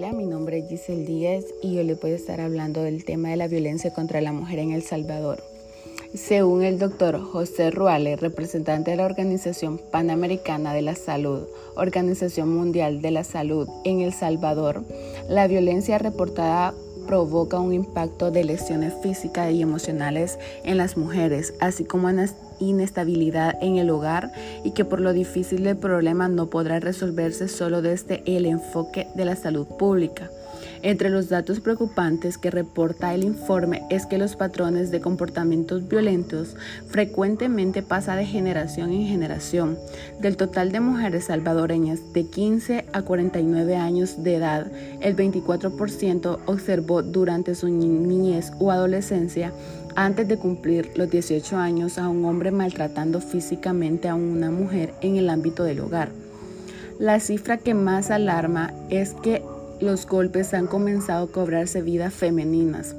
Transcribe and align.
Hola, 0.00 0.12
mi 0.12 0.26
nombre 0.26 0.58
es 0.58 0.68
Giselle 0.68 1.04
Díaz 1.04 1.44
y 1.60 1.74
yo 1.74 1.82
le 1.82 1.96
puedo 1.96 2.14
estar 2.14 2.40
hablando 2.40 2.82
del 2.82 3.04
tema 3.04 3.30
de 3.30 3.36
la 3.36 3.48
violencia 3.48 3.92
contra 3.92 4.20
la 4.20 4.32
mujer 4.32 4.60
en 4.60 4.70
El 4.70 4.84
Salvador. 4.84 5.42
Según 6.14 6.62
el 6.62 6.78
doctor 6.78 7.20
José 7.20 7.72
Ruales, 7.72 8.20
representante 8.20 8.92
de 8.92 8.96
la 8.96 9.06
Organización 9.06 9.76
Panamericana 9.90 10.72
de 10.72 10.82
la 10.82 10.94
Salud, 10.94 11.48
Organización 11.74 12.48
Mundial 12.48 13.02
de 13.02 13.10
la 13.10 13.24
Salud 13.24 13.68
en 13.84 14.00
El 14.00 14.12
Salvador, 14.12 14.84
la 15.28 15.48
violencia 15.48 15.98
reportada 15.98 16.74
provoca 17.08 17.58
un 17.58 17.72
impacto 17.72 18.30
de 18.30 18.44
lesiones 18.44 18.92
físicas 19.02 19.50
y 19.50 19.62
emocionales 19.62 20.38
en 20.62 20.76
las 20.76 20.98
mujeres, 20.98 21.54
así 21.58 21.84
como 21.84 22.10
en 22.10 22.26
inestabilidad 22.60 23.56
en 23.62 23.78
el 23.78 23.88
hogar 23.88 24.30
y 24.62 24.72
que 24.72 24.84
por 24.84 25.00
lo 25.00 25.12
difícil 25.14 25.64
del 25.64 25.78
problema 25.78 26.28
no 26.28 26.50
podrá 26.50 26.80
resolverse 26.80 27.48
solo 27.48 27.80
desde 27.82 28.22
el 28.26 28.44
enfoque 28.44 29.08
de 29.14 29.24
la 29.24 29.36
salud 29.36 29.66
pública. 29.66 30.30
Entre 30.82 31.10
los 31.10 31.28
datos 31.28 31.60
preocupantes 31.60 32.38
que 32.38 32.50
reporta 32.50 33.14
el 33.14 33.24
informe 33.24 33.84
es 33.90 34.06
que 34.06 34.18
los 34.18 34.36
patrones 34.36 34.90
de 34.90 35.00
comportamientos 35.00 35.88
violentos 35.88 36.56
frecuentemente 36.86 37.82
pasan 37.82 38.18
de 38.18 38.26
generación 38.26 38.92
en 38.92 39.06
generación. 39.06 39.78
Del 40.20 40.36
total 40.36 40.70
de 40.70 40.80
mujeres 40.80 41.24
salvadoreñas 41.24 42.12
de 42.12 42.26
15 42.26 42.86
a 42.92 43.02
49 43.02 43.76
años 43.76 44.22
de 44.22 44.36
edad, 44.36 44.70
el 45.00 45.16
24% 45.16 46.38
observó 46.46 47.02
durante 47.02 47.54
su 47.54 47.68
niñez 47.68 48.52
o 48.58 48.70
adolescencia 48.70 49.52
antes 49.96 50.28
de 50.28 50.38
cumplir 50.38 50.92
los 50.94 51.10
18 51.10 51.56
años 51.56 51.98
a 51.98 52.08
un 52.08 52.24
hombre 52.24 52.52
maltratando 52.52 53.20
físicamente 53.20 54.08
a 54.08 54.14
una 54.14 54.50
mujer 54.50 54.94
en 55.00 55.16
el 55.16 55.28
ámbito 55.28 55.64
del 55.64 55.80
hogar. 55.80 56.10
La 57.00 57.18
cifra 57.18 57.58
que 57.58 57.74
más 57.74 58.10
alarma 58.10 58.72
es 58.90 59.14
que 59.14 59.42
los 59.80 60.06
golpes 60.06 60.54
han 60.54 60.66
comenzado 60.66 61.24
a 61.24 61.32
cobrarse 61.32 61.82
vidas 61.82 62.14
femeninas. 62.14 62.96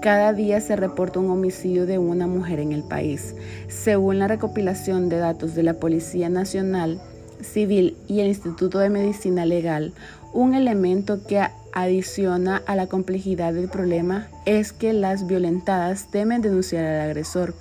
Cada 0.00 0.32
día 0.32 0.60
se 0.60 0.76
reporta 0.76 1.20
un 1.20 1.30
homicidio 1.30 1.86
de 1.86 1.98
una 1.98 2.26
mujer 2.26 2.58
en 2.60 2.72
el 2.72 2.82
país. 2.82 3.34
Según 3.68 4.18
la 4.18 4.28
recopilación 4.28 5.08
de 5.08 5.18
datos 5.18 5.54
de 5.54 5.62
la 5.62 5.74
Policía 5.74 6.28
Nacional 6.28 7.00
Civil 7.40 7.96
y 8.08 8.20
el 8.20 8.28
Instituto 8.28 8.78
de 8.78 8.90
Medicina 8.90 9.46
Legal, 9.46 9.92
un 10.32 10.54
elemento 10.54 11.26
que 11.26 11.42
adiciona 11.72 12.62
a 12.66 12.76
la 12.76 12.86
complejidad 12.86 13.52
del 13.52 13.68
problema 13.68 14.28
es 14.46 14.72
que 14.72 14.92
las 14.92 15.26
violentadas 15.26 16.10
temen 16.10 16.42
denunciar 16.42 16.84
al 16.84 17.00
agresor 17.00 17.54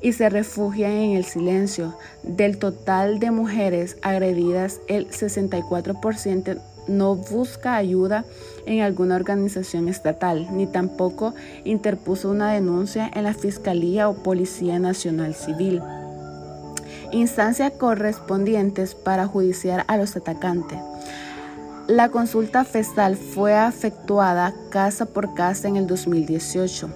y 0.00 0.12
se 0.12 0.28
refugian 0.28 0.92
en 0.92 1.16
el 1.16 1.24
silencio. 1.24 1.96
Del 2.22 2.58
total 2.58 3.18
de 3.18 3.30
mujeres 3.30 3.96
agredidas, 4.02 4.80
el 4.86 5.08
64% 5.08 6.60
no 6.88 7.14
busca 7.14 7.76
ayuda 7.76 8.24
en 8.66 8.80
alguna 8.80 9.16
organización 9.16 9.88
estatal, 9.88 10.48
ni 10.50 10.66
tampoco 10.66 11.34
interpuso 11.64 12.30
una 12.30 12.52
denuncia 12.52 13.10
en 13.14 13.24
la 13.24 13.34
Fiscalía 13.34 14.08
o 14.08 14.14
Policía 14.14 14.78
Nacional 14.78 15.34
Civil. 15.34 15.82
Instancias 17.12 17.72
correspondientes 17.72 18.94
para 18.94 19.26
judiciar 19.26 19.84
a 19.88 19.96
los 19.96 20.16
atacantes. 20.16 20.78
La 21.86 22.10
consulta 22.10 22.64
festal 22.64 23.16
fue 23.16 23.54
efectuada 23.66 24.54
casa 24.68 25.06
por 25.06 25.32
casa 25.32 25.68
en 25.68 25.76
el 25.76 25.86
2018. 25.86 26.90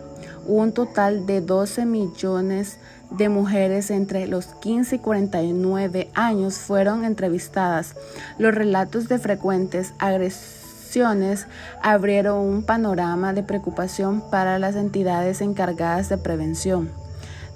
Un 0.46 0.72
total 0.72 1.24
de 1.24 1.40
12 1.40 1.86
millones 1.86 2.78
de 3.16 3.28
mujeres 3.28 3.90
entre 3.90 4.26
los 4.26 4.46
15 4.46 4.96
y 4.96 4.98
49 4.98 6.10
años 6.14 6.54
fueron 6.54 7.04
entrevistadas. 7.04 7.94
Los 8.38 8.54
relatos 8.54 9.08
de 9.08 9.18
frecuentes 9.18 9.92
agresiones 9.98 11.46
abrieron 11.82 12.38
un 12.38 12.62
panorama 12.62 13.32
de 13.32 13.42
preocupación 13.42 14.22
para 14.30 14.58
las 14.58 14.76
entidades 14.76 15.40
encargadas 15.40 16.08
de 16.08 16.18
prevención. 16.18 16.90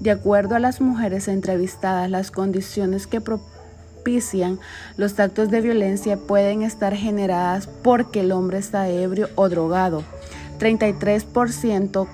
De 0.00 0.10
acuerdo 0.10 0.54
a 0.56 0.58
las 0.58 0.80
mujeres 0.80 1.26
entrevistadas, 1.26 2.10
las 2.10 2.30
condiciones 2.30 3.06
que 3.06 3.22
propician 3.22 4.58
los 4.96 5.18
actos 5.18 5.50
de 5.50 5.62
violencia 5.62 6.18
pueden 6.18 6.62
estar 6.62 6.94
generadas 6.94 7.66
porque 7.82 8.20
el 8.20 8.32
hombre 8.32 8.58
está 8.58 8.88
ebrio 8.88 9.30
o 9.36 9.48
drogado. 9.48 10.02
33% 10.58 12.06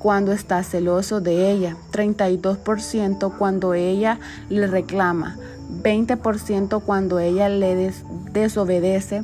cuando 0.00 0.32
está 0.32 0.64
celoso 0.64 1.20
de 1.20 1.50
ella, 1.50 1.76
32% 1.92 3.36
cuando 3.36 3.74
ella 3.74 4.18
le 4.48 4.66
reclama, 4.66 5.36
20% 5.82 6.82
cuando 6.82 7.18
ella 7.18 7.50
le 7.50 7.92
desobedece, 8.32 9.22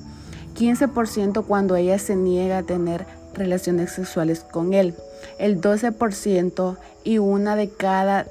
15% 0.54 1.44
cuando 1.47 1.76
ella 1.76 1.98
se 1.98 2.15
niega 2.15 2.59
a 2.59 2.62
tener 2.62 3.06
relaciones 3.32 3.92
sexuales 3.92 4.41
con 4.41 4.75
él, 4.75 4.94
el 5.38 5.62
12% 5.62 6.76
y 7.04 7.19
una 7.19 7.56
de 7.56 7.70
cada 7.70 8.26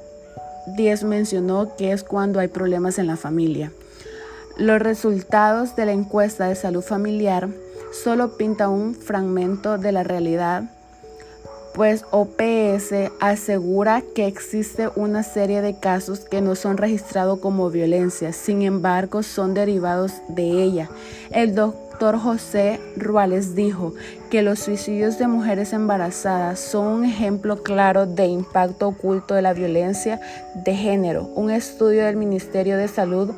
10 0.77 1.03
mencionó 1.03 1.75
que 1.75 1.93
es 1.93 2.03
cuando 2.03 2.39
hay 2.39 2.47
problemas 2.47 2.99
en 2.99 3.07
la 3.07 3.17
familia. 3.17 3.71
Los 4.55 4.79
resultados 4.79 5.75
de 5.75 5.87
la 5.87 5.93
encuesta 5.93 6.47
de 6.47 6.55
salud 6.55 6.83
familiar 6.83 7.49
solo 7.91 8.37
pinta 8.37 8.69
un 8.69 8.93
fragmento 8.93 9.79
de 9.79 9.91
la 9.91 10.03
realidad 10.03 10.74
pues 11.75 12.05
OPS 12.11 12.93
asegura 13.19 14.01
que 14.15 14.27
existe 14.27 14.87
una 14.95 15.23
serie 15.23 15.61
de 15.61 15.77
casos 15.77 16.21
que 16.21 16.39
no 16.41 16.55
son 16.55 16.77
registrados 16.77 17.39
como 17.39 17.69
violencia, 17.69 18.31
sin 18.31 18.61
embargo 18.61 19.23
son 19.23 19.53
derivados 19.53 20.13
de 20.29 20.63
ella. 20.63 20.89
El 21.31 21.53
doctor 21.53 22.17
José 22.17 22.79
Ruales 22.95 23.55
dijo 23.55 23.93
que 24.29 24.41
los 24.41 24.59
suicidios 24.59 25.19
de 25.19 25.27
mujeres 25.27 25.73
embarazadas 25.73 26.61
son 26.61 26.87
un 26.87 27.03
ejemplo 27.03 27.61
claro 27.61 28.05
de 28.05 28.27
impacto 28.27 28.87
oculto 28.87 29.35
de 29.35 29.41
la 29.41 29.51
violencia 29.51 30.21
de 30.55 30.75
género. 30.75 31.23
Un 31.35 31.51
estudio 31.51 32.05
del 32.05 32.15
Ministerio 32.15 32.77
de 32.77 32.87
Salud 32.87 33.31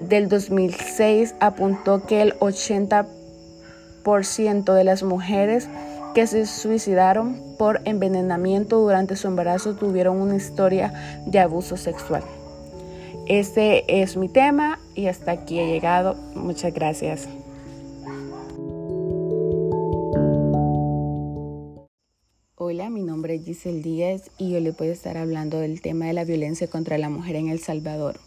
del 0.00 0.30
2006 0.30 1.34
apuntó 1.38 2.06
que 2.06 2.22
el 2.22 2.32
80% 2.38 4.72
de 4.72 4.84
las 4.84 5.02
mujeres 5.02 5.68
que 6.18 6.26
se 6.26 6.46
suicidaron 6.46 7.40
por 7.58 7.80
envenenamiento 7.84 8.80
durante 8.80 9.14
su 9.14 9.28
embarazo 9.28 9.76
tuvieron 9.76 10.20
una 10.20 10.34
historia 10.34 11.22
de 11.26 11.38
abuso 11.38 11.76
sexual. 11.76 12.24
Este 13.28 14.02
es 14.02 14.16
mi 14.16 14.28
tema 14.28 14.80
y 14.96 15.06
hasta 15.06 15.30
aquí 15.30 15.60
he 15.60 15.68
llegado. 15.68 16.16
Muchas 16.34 16.74
gracias. 16.74 17.28
Hola, 22.56 22.90
mi 22.90 23.02
nombre 23.02 23.36
es 23.36 23.44
Giselle 23.44 23.80
Díaz 23.80 24.28
y 24.38 24.50
yo 24.50 24.58
le 24.58 24.72
puedo 24.72 24.90
estar 24.90 25.16
hablando 25.16 25.60
del 25.60 25.80
tema 25.80 26.06
de 26.06 26.14
la 26.14 26.24
violencia 26.24 26.66
contra 26.66 26.98
la 26.98 27.10
mujer 27.10 27.36
en 27.36 27.46
El 27.46 27.60
Salvador. 27.60 28.18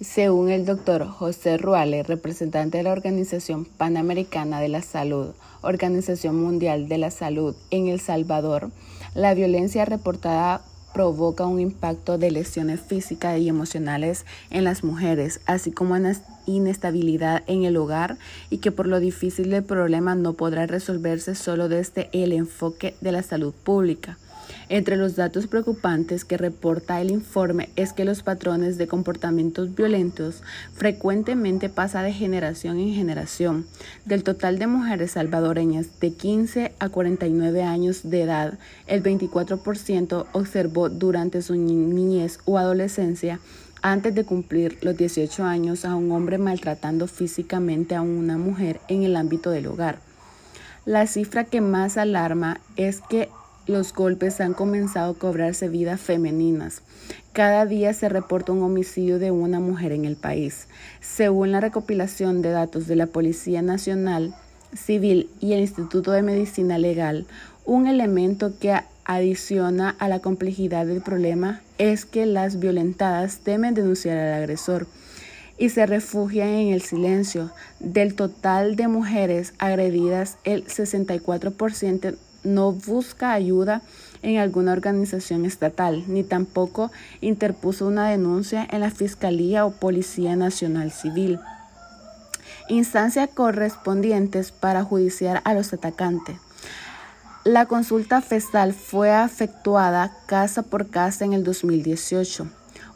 Según 0.00 0.48
el 0.50 0.64
doctor 0.64 1.08
José 1.08 1.58
Ruales, 1.58 2.06
representante 2.06 2.78
de 2.78 2.84
la 2.84 2.92
Organización 2.92 3.64
Panamericana 3.64 4.60
de 4.60 4.68
la 4.68 4.80
Salud, 4.80 5.30
Organización 5.60 6.40
Mundial 6.40 6.88
de 6.88 6.98
la 6.98 7.10
Salud 7.10 7.56
en 7.72 7.88
El 7.88 7.98
Salvador, 7.98 8.70
la 9.16 9.34
violencia 9.34 9.84
reportada 9.84 10.62
provoca 10.94 11.46
un 11.46 11.58
impacto 11.58 12.16
de 12.16 12.30
lesiones 12.30 12.80
físicas 12.80 13.40
y 13.40 13.48
emocionales 13.48 14.24
en 14.50 14.62
las 14.62 14.84
mujeres, 14.84 15.40
así 15.46 15.72
como 15.72 15.96
en 15.96 16.16
inestabilidad 16.46 17.42
en 17.48 17.64
el 17.64 17.76
hogar 17.76 18.18
y 18.50 18.58
que 18.58 18.70
por 18.70 18.86
lo 18.86 19.00
difícil 19.00 19.50
del 19.50 19.64
problema 19.64 20.14
no 20.14 20.34
podrá 20.34 20.68
resolverse 20.68 21.34
solo 21.34 21.68
desde 21.68 22.08
el 22.12 22.32
enfoque 22.32 22.94
de 23.00 23.10
la 23.10 23.24
salud 23.24 23.52
pública. 23.52 24.16
Entre 24.70 24.96
los 24.96 25.16
datos 25.16 25.46
preocupantes 25.46 26.26
que 26.26 26.36
reporta 26.36 27.00
el 27.00 27.10
informe 27.10 27.70
es 27.76 27.94
que 27.94 28.04
los 28.04 28.22
patrones 28.22 28.76
de 28.76 28.86
comportamientos 28.86 29.74
violentos 29.74 30.42
frecuentemente 30.74 31.70
pasan 31.70 32.04
de 32.04 32.12
generación 32.12 32.78
en 32.78 32.92
generación. 32.92 33.66
Del 34.04 34.24
total 34.24 34.58
de 34.58 34.66
mujeres 34.66 35.12
salvadoreñas 35.12 35.98
de 36.00 36.12
15 36.12 36.72
a 36.78 36.88
49 36.90 37.62
años 37.62 38.10
de 38.10 38.22
edad, 38.22 38.58
el 38.86 39.02
24% 39.02 40.26
observó 40.32 40.90
durante 40.90 41.40
su 41.40 41.54
niñez 41.54 42.38
o 42.44 42.58
adolescencia 42.58 43.40
antes 43.80 44.14
de 44.14 44.24
cumplir 44.24 44.76
los 44.82 44.98
18 44.98 45.44
años 45.44 45.86
a 45.86 45.94
un 45.94 46.12
hombre 46.12 46.36
maltratando 46.36 47.06
físicamente 47.06 47.94
a 47.94 48.02
una 48.02 48.36
mujer 48.36 48.80
en 48.88 49.04
el 49.04 49.16
ámbito 49.16 49.50
del 49.50 49.68
hogar. 49.68 49.98
La 50.84 51.06
cifra 51.06 51.44
que 51.44 51.60
más 51.60 51.96
alarma 51.96 52.60
es 52.76 53.00
que 53.00 53.30
los 53.68 53.92
golpes 53.92 54.40
han 54.40 54.54
comenzado 54.54 55.12
a 55.12 55.18
cobrarse 55.18 55.68
vidas 55.68 56.00
femeninas. 56.00 56.82
Cada 57.32 57.66
día 57.66 57.92
se 57.92 58.08
reporta 58.08 58.52
un 58.52 58.62
homicidio 58.62 59.18
de 59.18 59.30
una 59.30 59.60
mujer 59.60 59.92
en 59.92 60.04
el 60.04 60.16
país. 60.16 60.66
Según 61.00 61.52
la 61.52 61.60
recopilación 61.60 62.42
de 62.42 62.50
datos 62.50 62.86
de 62.86 62.96
la 62.96 63.06
Policía 63.06 63.62
Nacional 63.62 64.34
Civil 64.74 65.30
y 65.38 65.52
el 65.52 65.60
Instituto 65.60 66.12
de 66.12 66.22
Medicina 66.22 66.78
Legal, 66.78 67.26
un 67.64 67.86
elemento 67.86 68.58
que 68.58 68.74
adiciona 69.04 69.94
a 69.98 70.08
la 70.08 70.20
complejidad 70.20 70.86
del 70.86 71.02
problema 71.02 71.60
es 71.76 72.06
que 72.06 72.26
las 72.26 72.58
violentadas 72.58 73.38
temen 73.38 73.74
denunciar 73.74 74.18
al 74.18 74.34
agresor 74.34 74.86
y 75.58 75.70
se 75.70 75.86
refugian 75.86 76.48
en 76.48 76.72
el 76.72 76.82
silencio. 76.82 77.50
Del 77.80 78.14
total 78.14 78.76
de 78.76 78.88
mujeres 78.88 79.54
agredidas, 79.58 80.38
el 80.44 80.64
64% 80.64 82.16
no 82.48 82.72
busca 82.72 83.32
ayuda 83.32 83.82
en 84.22 84.38
alguna 84.38 84.72
organización 84.72 85.44
estatal, 85.44 86.04
ni 86.08 86.24
tampoco 86.24 86.90
interpuso 87.20 87.86
una 87.86 88.08
denuncia 88.08 88.66
en 88.70 88.80
la 88.80 88.90
Fiscalía 88.90 89.64
o 89.64 89.70
Policía 89.70 90.34
Nacional 90.34 90.90
Civil. 90.90 91.38
Instancias 92.68 93.30
correspondientes 93.32 94.52
para 94.52 94.82
judiciar 94.82 95.40
a 95.44 95.54
los 95.54 95.72
atacantes. 95.72 96.38
La 97.44 97.66
consulta 97.66 98.20
festal 98.20 98.74
fue 98.74 99.10
efectuada 99.24 100.12
casa 100.26 100.62
por 100.62 100.90
casa 100.90 101.24
en 101.24 101.32
el 101.32 101.44
2018. 101.44 102.48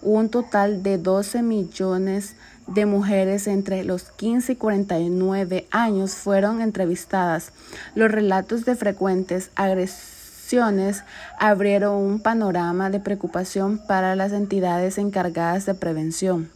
Un 0.03 0.29
total 0.29 0.83
de 0.83 0.99
12 0.99 1.43
millones 1.43 2.37
de 2.75 2.87
mujeres 2.87 3.47
entre 3.47 3.85
los 3.85 4.05
15 4.13 4.53
y 4.53 4.57
49 4.57 5.67
años 5.71 6.15
fueron 6.15 6.61
entrevistadas. 6.61 7.53
Los 7.95 8.11
relatos 8.11 8.65
de 8.65 8.77
frecuentes 8.77 9.51
agresiones 9.55 11.05
abrieron 11.39 11.97
un 11.97 12.21
panorama 12.21 12.91
de 12.91 13.01
preocupación 13.01 13.79
para 13.79 14.17
las 14.17 14.33
entidades 14.33 14.99
encargadas 14.99 15.67
de 15.67 15.75
prevención. 15.75 16.51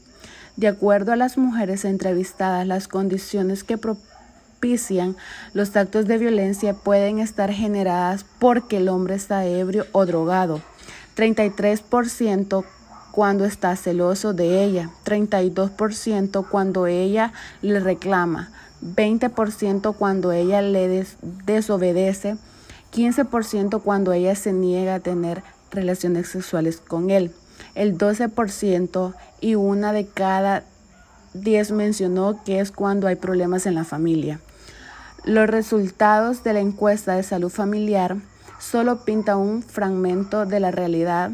De 0.56 0.68
acuerdo 0.68 1.12
a 1.12 1.16
las 1.16 1.36
mujeres 1.36 1.84
entrevistadas, 1.84 2.66
las 2.66 2.88
condiciones 2.88 3.62
que 3.62 3.76
propician 3.76 5.16
los 5.52 5.76
actos 5.76 6.06
de 6.06 6.16
violencia 6.16 6.72
pueden 6.72 7.18
estar 7.18 7.52
generadas 7.52 8.24
porque 8.38 8.78
el 8.78 8.88
hombre 8.88 9.16
está 9.16 9.44
ebrio 9.44 9.86
o 9.92 10.06
drogado. 10.06 10.62
33% 11.14 12.64
cuando 13.16 13.46
está 13.46 13.74
celoso 13.76 14.34
de 14.34 14.62
ella, 14.62 14.90
32% 15.06 16.46
cuando 16.50 16.86
ella 16.86 17.32
le 17.62 17.80
reclama, 17.80 18.50
20% 18.82 19.94
cuando 19.96 20.32
ella 20.32 20.60
le 20.60 21.06
desobedece, 21.46 22.36
15% 22.92 23.80
cuando 23.80 24.12
ella 24.12 24.34
se 24.34 24.52
niega 24.52 24.96
a 24.96 25.00
tener 25.00 25.42
relaciones 25.70 26.28
sexuales 26.28 26.82
con 26.86 27.08
él, 27.08 27.32
el 27.74 27.96
12% 27.96 29.14
y 29.40 29.54
una 29.54 29.94
de 29.94 30.06
cada 30.06 30.64
10 31.32 31.72
mencionó 31.72 32.44
que 32.44 32.60
es 32.60 32.70
cuando 32.70 33.06
hay 33.06 33.16
problemas 33.16 33.64
en 33.64 33.76
la 33.76 33.84
familia. 33.84 34.40
Los 35.24 35.48
resultados 35.48 36.44
de 36.44 36.52
la 36.52 36.60
encuesta 36.60 37.14
de 37.14 37.22
salud 37.22 37.48
familiar 37.48 38.18
solo 38.58 39.06
pintan 39.06 39.38
un 39.38 39.62
fragmento 39.62 40.44
de 40.44 40.60
la 40.60 40.70
realidad 40.70 41.30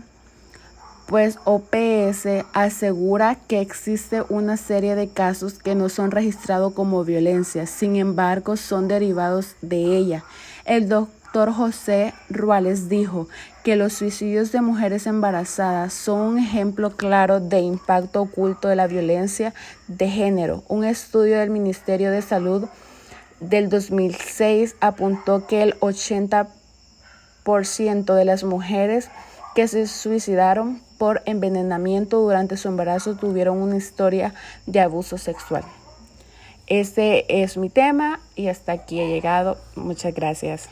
pues 1.07 1.39
OPS 1.45 2.47
asegura 2.53 3.35
que 3.35 3.61
existe 3.61 4.23
una 4.29 4.57
serie 4.57 4.95
de 4.95 5.09
casos 5.09 5.55
que 5.55 5.75
no 5.75 5.89
son 5.89 6.11
registrados 6.11 6.73
como 6.73 7.05
violencia, 7.05 7.67
sin 7.67 7.97
embargo 7.97 8.57
son 8.57 8.89
derivados 8.89 9.57
de 9.61 9.97
ella. 9.97 10.25
El 10.65 10.89
doctor 10.89 11.53
José 11.53 12.15
Ruales 12.29 12.89
dijo 12.89 13.29
que 13.65 13.77
los 13.77 13.95
suicidios 13.95 14.53
de 14.53 14.61
mujeres 14.61 15.07
embarazadas 15.07 15.93
son 15.93 16.21
un 16.21 16.39
ejemplo 16.39 16.97
claro 16.97 17.41
de 17.41 17.61
impacto 17.61 18.23
oculto 18.23 18.69
de 18.69 18.77
la 18.77 18.87
violencia 18.87 19.53
de 19.89 20.09
género. 20.09 20.63
Un 20.69 20.85
estudio 20.85 21.39
del 21.39 21.51
Ministerio 21.51 22.11
de 22.11 22.23
Salud 22.23 22.69
del 23.41 23.69
2006 23.69 24.77
apuntó 24.81 25.47
que 25.47 25.63
el 25.63 25.79
80% 25.81 28.15
de 28.15 28.25
las 28.25 28.45
mujeres 28.45 29.11
que 29.55 29.69
se 29.69 29.87
suicidaron 29.87 30.83
por 30.99 31.23
envenenamiento 31.27 32.21
durante 32.21 32.57
su 32.57 32.69
embarazo 32.69 33.17
tuvieron 33.17 33.59
una 33.59 33.77
historia 33.77 34.35
de 34.67 34.81
abuso 34.81 35.19
sexual. 35.19 35.65
Este 36.67 37.43
es 37.43 37.57
mi 37.57 37.69
tema 37.69 38.21
y 38.37 38.49
hasta 38.49 38.73
aquí 38.73 39.01
he 39.01 39.09
llegado. 39.09 39.59
Muchas 39.75 40.15
gracias. 40.15 40.69